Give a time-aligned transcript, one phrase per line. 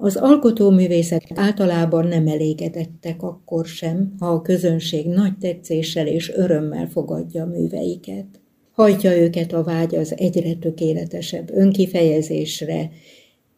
[0.00, 7.46] Az alkotóművészek általában nem elégedettek akkor sem, ha a közönség nagy tetszéssel és örömmel fogadja
[7.46, 8.26] műveiket.
[8.72, 12.90] Hajtja őket a vágy az egyre tökéletesebb önkifejezésre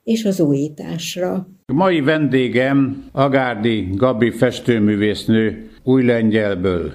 [0.05, 1.49] és az újításra.
[1.67, 6.93] A mai vendégem Agárdi Gabi festőművésznő új lengyelből.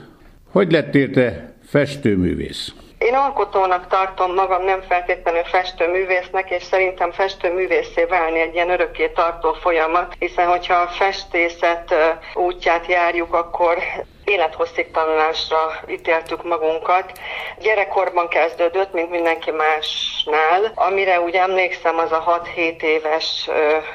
[0.51, 2.73] Hogy lettél te festőművész?
[3.05, 9.53] Én alkotónak tartom magam, nem feltétlenül festőművésznek, és szerintem festőművészé válni egy ilyen örökké tartó
[9.53, 11.95] folyamat, hiszen hogyha a festészet
[12.33, 13.77] útját járjuk, akkor
[14.23, 17.11] élethosszig tanulásra ítéltük magunkat.
[17.59, 20.71] Gyerekkorban kezdődött, mint mindenki másnál.
[20.75, 23.49] Amire úgy emlékszem, az a 6-7 éves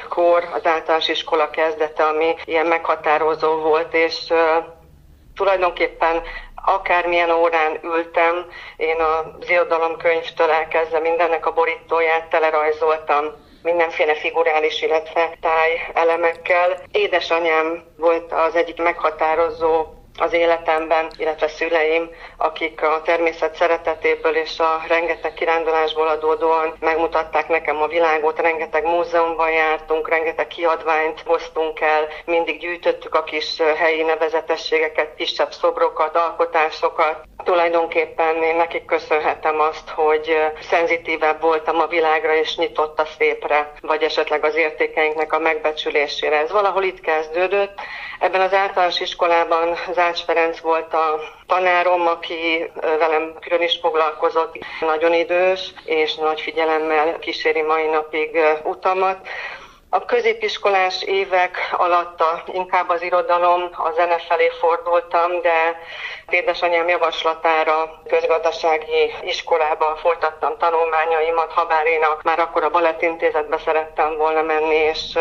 [0.08, 4.32] kor, az általános iskola kezdete, ami ilyen meghatározó volt, és
[5.34, 6.22] tulajdonképpen
[6.64, 8.46] akármilyen órán ültem,
[8.76, 13.24] én az irodalomkönyvtől elkezdve mindennek a borítóját telerajzoltam
[13.62, 16.80] mindenféle figurális, illetve táj elemekkel.
[16.92, 19.86] Édesanyám volt az egyik meghatározó
[20.20, 27.82] az életemben, illetve szüleim, akik a természet szeretetéből és a rengeteg kirándulásból adódóan megmutatták nekem
[27.82, 35.14] a világot, rengeteg múzeumban jártunk, rengeteg kiadványt hoztunk el, mindig gyűjtöttük a kis helyi nevezetességeket,
[35.14, 37.22] kisebb szobrokat, alkotásokat.
[37.44, 44.02] Tulajdonképpen én nekik köszönhetem azt, hogy szenzitívebb voltam a világra és nyitott a szépre, vagy
[44.02, 46.38] esetleg az értékeinknek a megbecsülésére.
[46.38, 47.78] Ez valahol itt kezdődött.
[48.18, 49.76] Ebben az általános iskolában
[50.10, 57.18] Zács Ferenc volt a tanárom, aki velem külön is foglalkozott, nagyon idős, és nagy figyelemmel
[57.18, 59.28] kíséri mai napig utamat.
[59.92, 65.78] A középiskolás évek alatt inkább az irodalom, a zene felé fordultam, de
[66.28, 74.42] édesanyám javaslatára közgazdasági iskolába folytattam tanulmányaimat, ha bár én már akkor a balettintézetbe szerettem volna
[74.42, 75.18] menni, és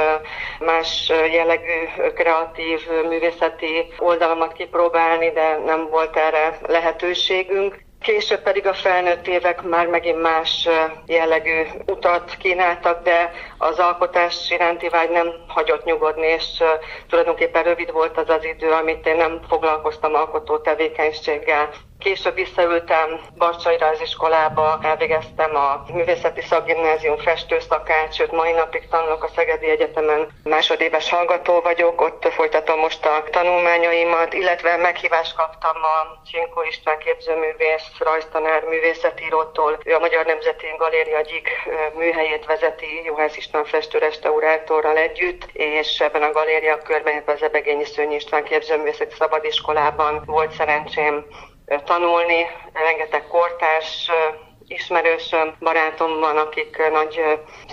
[0.60, 7.88] más jellegű kreatív művészeti oldalamat kipróbálni, de nem volt erre lehetőségünk.
[8.02, 10.68] Később pedig a felnőtt évek már megint más
[11.06, 16.64] jellegű utat kínáltak, de az alkotás iránti vágy nem hagyott nyugodni, és
[17.10, 21.70] tulajdonképpen rövid volt az az idő, amit én nem foglalkoztam alkotó tevékenységgel.
[22.00, 29.70] Később visszaültem Barcsai Rajziskolába, elvégeztem a Művészeti Szakgimnázium festőszakát, sőt mai napig tanulok a Szegedi
[29.70, 36.98] Egyetemen, másodéves hallgató vagyok, ott folytatom most a tanulmányaimat, illetve meghívást kaptam a Csinkó István
[36.98, 39.78] képzőművész, rajztanár, művészetírótól.
[39.84, 41.50] Ő a Magyar Nemzeti Galéria egyik
[41.94, 48.44] műhelyét vezeti Juhász István festőrestaurátorral együtt, és ebben a galéria körben, az Ebegényi Szőnyi István
[48.44, 51.26] képzőművészeti szabadiskolában volt szerencsém
[51.86, 54.12] tanulni, rengeteg kortárs
[54.70, 57.22] ismerősöm, barátom van, akik nagy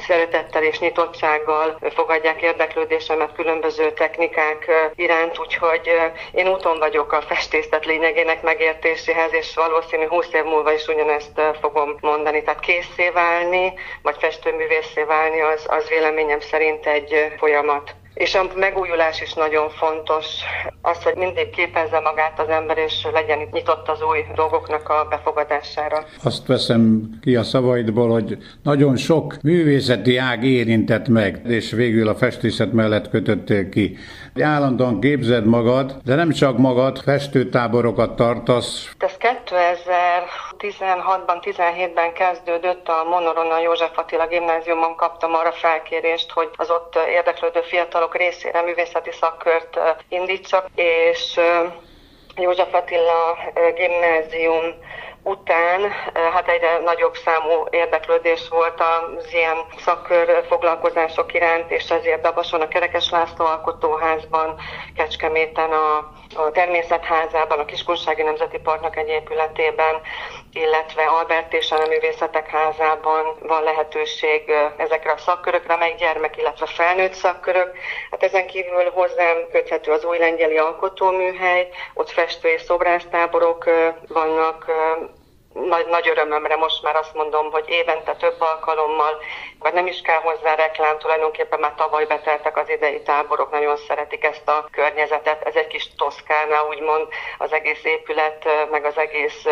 [0.06, 5.90] szeretettel és nyitottsággal fogadják érdeklődésemet különböző technikák iránt, úgyhogy
[6.32, 11.96] én úton vagyok a festészet lényegének megértéséhez, és valószínű 20 év múlva is ugyanezt fogom
[12.00, 12.42] mondani.
[12.42, 17.94] Tehát készé válni, vagy festőművészé válni, az, az véleményem szerint egy folyamat.
[18.16, 20.26] És a megújulás is nagyon fontos.
[20.82, 26.04] Az, hogy mindig képezze magát az ember, és legyen nyitott az új dolgoknak a befogadására.
[26.24, 32.14] Azt veszem ki a szavaidból, hogy nagyon sok művészeti ág érintett meg, és végül a
[32.14, 33.96] festészet mellett kötöttél ki.
[34.40, 38.94] Állandóan képzed magad, de nem csak magad, festőtáborokat tartasz.
[38.98, 39.16] Ez
[40.70, 46.98] 2016-ban, 17-ben kezdődött a Monoron a József Attila gimnáziumon kaptam arra felkérést, hogy az ott
[47.08, 49.78] érdeklődő fiatalok részére művészeti szakkört
[50.08, 51.40] indítsak, és
[52.36, 53.36] József Attila
[53.74, 54.64] gimnázium
[55.22, 55.90] után
[56.32, 62.68] hát egyre nagyobb számú érdeklődés volt az ilyen szakkör foglalkozások iránt, és ezért Dabason a
[62.68, 64.60] Kerekes László Alkotóházban,
[64.96, 70.00] Kecskeméten a, a Termésetházában, a Kiskunsági Nemzeti Parknak egy épületében,
[70.52, 77.12] illetve Albert és a Művészetek Házában van lehetőség ezekre a szakkörökre, amely gyermek, illetve felnőtt
[77.12, 77.76] szakkörök.
[78.10, 83.64] Hát ezen kívül hozzám köthető az új lengyeli alkotóműhely, ott festő és szobrásztáborok
[84.08, 84.64] vannak,
[85.64, 89.22] nagy, nagy örömömre most már azt mondom, hogy évente több alkalommal,
[89.58, 94.24] vagy nem is kell hozzá reklám, tulajdonképpen már tavaly beteltek az idei táborok, nagyon szeretik
[94.24, 95.42] ezt a környezetet.
[95.42, 97.06] Ez egy kis Toszkána, úgymond
[97.38, 99.44] az egész épület, meg az egész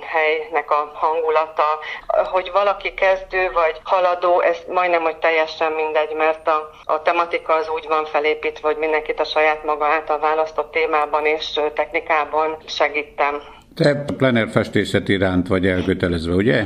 [0.00, 1.78] helynek a hangulata.
[2.06, 7.68] Hogy valaki kezdő vagy haladó, ez majdnem, hogy teljesen mindegy, mert a, a tematika az
[7.68, 13.62] úgy van felépítve, hogy mindenkit a saját maga által választott témában és technikában segítem.
[13.74, 16.62] Te plener festészet iránt vagy elkötelezve, ugye?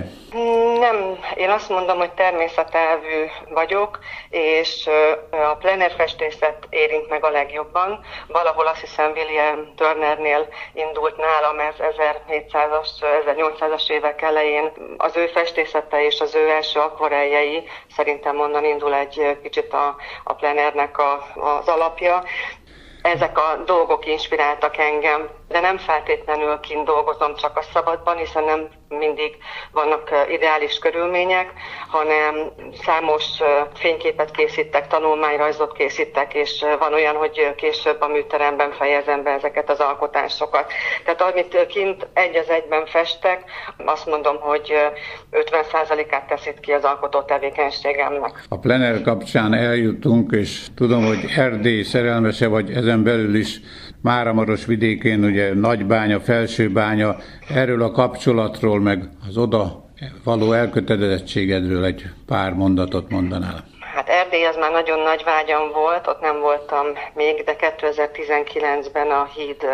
[0.81, 3.25] Nem, én azt mondom, hogy természetelvű
[3.55, 4.89] vagyok, és
[5.31, 8.01] a plenerfestészet érint meg a legjobban.
[8.27, 12.89] Valahol azt hiszem William Turnernél indult nálam ez 1700-as,
[13.27, 14.73] 1800-as évek elején.
[14.97, 17.63] Az ő festészete és az ő első akvareljei
[17.97, 22.23] szerintem onnan indul egy kicsit a, a plenernek a, az alapja
[23.03, 28.69] ezek a dolgok inspiráltak engem, de nem feltétlenül kint dolgozom csak a szabadban, hiszen nem
[28.89, 29.37] mindig
[29.73, 31.53] vannak ideális körülmények,
[31.89, 32.35] hanem
[32.83, 33.25] számos
[33.75, 39.81] fényképet készítek, tanulmányrajzot készítek, és van olyan, hogy később a műteremben fejezem be ezeket az
[39.81, 40.73] alkotásokat.
[41.05, 43.45] Tehát amit kint egy az egyben festek,
[43.85, 44.73] azt mondom, hogy
[45.33, 48.45] 50%-át teszít ki az alkotó tevékenységemnek.
[48.49, 53.61] A plener kapcsán eljutunk, és tudom, hogy Erdély szerelmese vagy ezen belül is
[54.01, 57.17] Máramaros vidékén, ugye Nagybánya, Felsőbánya,
[57.49, 59.91] erről a kapcsolatról, meg az oda
[60.25, 63.65] való elkötelezettségedről egy pár mondatot mondanál.
[64.09, 69.25] Hát Erdély az már nagyon nagy vágyam volt, ott nem voltam még, de 2019-ben a
[69.25, 69.67] Híd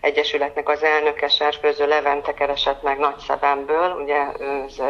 [0.00, 4.16] Egyesületnek az elnöke Serfőző Levente keresett meg Nagyszebemből, ugye
[4.66, 4.82] ez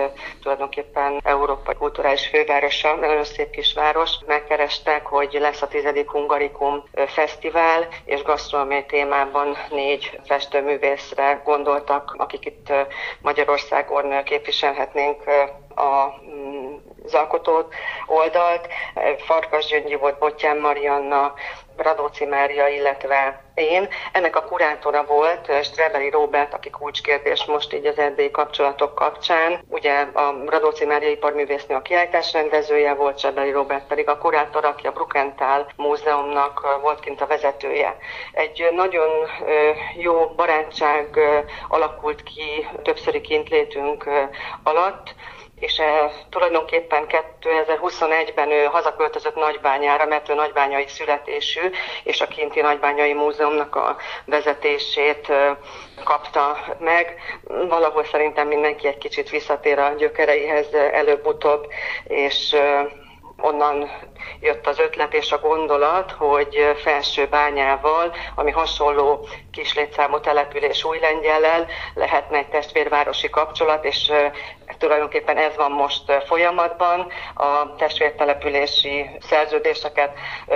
[0.43, 4.11] tulajdonképpen Európai Kulturális Fővárosa, nagyon szép kisváros.
[4.27, 12.73] Megkerestek, hogy lesz a tizedik Hungarikum Fesztivál, és gasztronómiai témában négy festőművészre gondoltak, akik itt
[13.21, 15.23] Magyarországon képviselhetnénk
[15.77, 16.15] a
[17.07, 17.69] az alkotó
[18.07, 18.69] oldalt.
[19.19, 21.35] Farkas Gyöngyi volt, Bottyán Marianna,
[21.77, 23.89] Radóci Mária, illetve én.
[24.13, 29.65] Ennek a kurátora volt Strebeli Robert, aki kulcskérdés most így az erdélyi kapcsolatok kapcsán.
[29.69, 34.87] Ugye a Radóci Mária iparművésznő a kiállítás rendezője volt, Strebeli Robert pedig a kurátor, aki
[34.87, 37.97] a Brukenthal Múzeumnak volt kint a vezetője.
[38.33, 39.09] Egy nagyon
[39.97, 41.19] jó barátság
[41.69, 44.09] alakult ki többszöri kintlétünk
[44.63, 45.15] alatt,
[45.61, 47.07] és e, tulajdonképpen
[47.41, 51.61] 2021-ben ő hazaköltözött Nagybányára, mert ő nagybányai születésű,
[52.05, 55.59] és a kinti Nagybányai Múzeumnak a vezetését e,
[56.05, 57.15] kapta meg.
[57.69, 61.67] Valahol szerintem mindenki egy kicsit visszatér a gyökereihez előbb-utóbb,
[62.05, 62.87] és e,
[63.39, 63.91] onnan
[64.41, 71.67] jött az ötlet és a gondolat, hogy felső bányával, ami hasonló kislétszámú település új lengyellel
[71.95, 74.13] lehetne egy testvérvárosi kapcsolat, és
[74.79, 77.07] tulajdonképpen ez van most folyamatban.
[77.35, 80.13] A testvértelepülési szerződéseket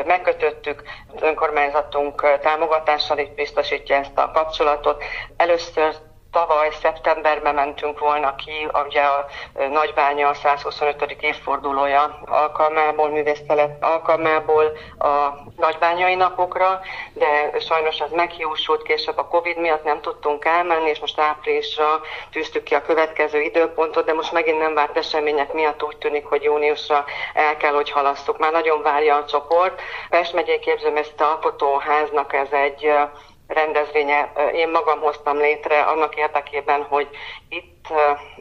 [0.07, 0.83] megkötöttük,
[1.15, 5.05] az önkormányzatunk támogatással itt biztosítja ezt a kapcsolatot.
[5.37, 5.95] Először
[6.33, 9.27] Tavaly szeptemberben mentünk volna ki, ugye a
[9.71, 11.17] Nagybánya 125.
[11.21, 16.81] évfordulója alkalmából, művésztelet alkalmából a nagybányai napokra,
[17.13, 22.01] de sajnos az meghiúsult, később a Covid miatt nem tudtunk elmenni, és most áprilisra
[22.31, 26.43] tűztük ki a következő időpontot, de most megint nem várt események miatt úgy tűnik, hogy
[26.43, 27.05] júniusra
[27.35, 28.39] el kell, hogy halasszuk.
[28.39, 29.81] Már nagyon várja a csoport.
[30.09, 32.93] Pest megyei képzőművészeti alkotóháznak ez egy
[33.53, 37.09] rendezvénye én magam hoztam létre annak érdekében, hogy
[37.49, 37.87] itt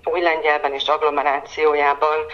[0.03, 2.25] új lengyelben és agglomerációjában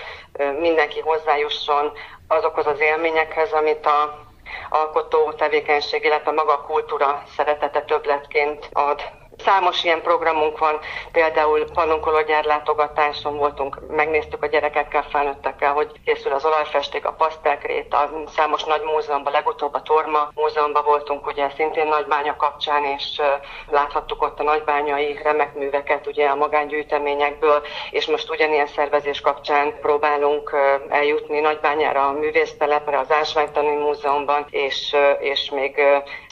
[0.60, 1.92] mindenki hozzájusson
[2.28, 4.24] azokhoz az élményekhez, amit a
[4.70, 9.02] alkotó tevékenység, illetve maga a kultúra szeretete többletként ad
[9.46, 10.80] Számos ilyen programunk van,
[11.12, 18.24] például pannonkológyár látogatáson voltunk, megnéztük a gyerekekkel, felnőttekkel, hogy készül az olajfesték, a pasztelkrét, a
[18.36, 23.22] számos nagy múzeumban, legutóbb a Torma múzeumban voltunk, ugye szintén nagybánya kapcsán, és
[23.70, 27.62] láthattuk ott a nagybányai remek műveket, ugye a magángyűjteményekből,
[27.92, 30.56] és most ugyanilyen szervezés kapcsán próbálunk
[30.90, 35.82] eljutni nagybányára, a művésztelepre, az Ásványtani Múzeumban, és, és még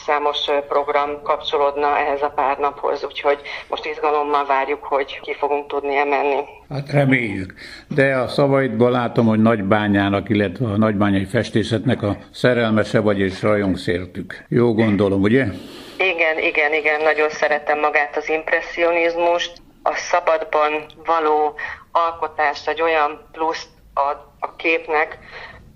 [0.06, 5.96] számos program kapcsolódna ehhez a pár naphoz, úgyhogy most izgalommal várjuk, hogy ki fogunk tudni
[5.96, 6.40] emenni.
[6.70, 7.54] Hát reméljük.
[7.88, 14.44] De a szavaidban látom, hogy Nagybányának, illetve a nagybányai festészetnek a szerelmese vagy és rajongszértük.
[14.48, 15.44] Jó gondolom, ugye?
[15.98, 19.52] Igen, igen, igen, nagyon szeretem magát az impressionizmust.
[19.82, 21.54] A szabadban való
[21.92, 25.18] alkotás egy olyan pluszt ad a képnek,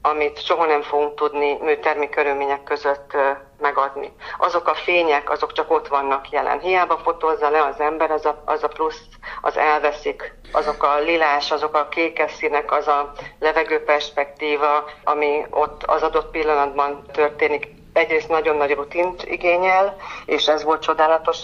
[0.02, 3.16] amit soha nem fogunk tudni műtermi körülmények között
[3.60, 4.12] megadni.
[4.38, 6.60] Azok a fények, azok csak ott vannak jelen.
[6.60, 9.02] Hiába fotózza le az ember, az a, az a plusz,
[9.40, 10.34] az elveszik.
[10.52, 16.30] Azok a lilás, azok a kékes színek, az a levegő perspektíva, ami ott az adott
[16.30, 21.38] pillanatban történik, egyrészt nagyon nagy rutint igényel, és ez volt csodálatos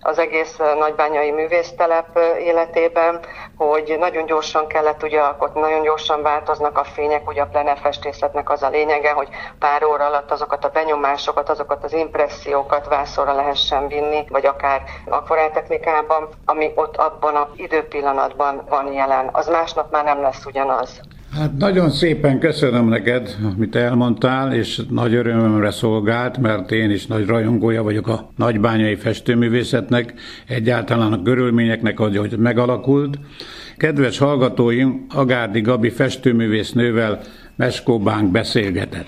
[0.00, 3.20] az egész nagybányai művésztelep életében,
[3.56, 8.62] hogy nagyon gyorsan kellett ugye alkotni, nagyon gyorsan változnak a fények, ugye a plenefestészetnek az
[8.62, 14.24] a lényege, hogy pár óra alatt azokat a benyomásokat, azokat az impressziókat vászorra lehessen vinni,
[14.28, 19.28] vagy akár akvareltechnikában, ami ott abban az időpillanatban van jelen.
[19.32, 21.00] Az másnap már nem lesz ugyanaz.
[21.34, 27.26] Hát nagyon szépen köszönöm neked, amit elmondtál, és nagy örömömre szolgált, mert én is nagy
[27.26, 30.14] rajongója vagyok a nagybányai festőművészetnek,
[30.46, 33.18] egyáltalán a körülményeknek, ahogy megalakult.
[33.76, 37.20] Kedves hallgatóim, Agárdi Gabi festőművésznővel
[37.56, 39.00] Meskóbánk beszélgetett.